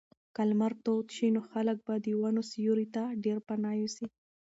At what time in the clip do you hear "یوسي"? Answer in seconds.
3.81-4.07